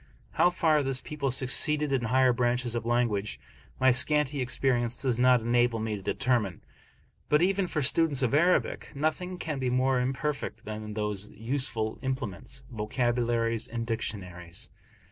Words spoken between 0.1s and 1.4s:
How far this people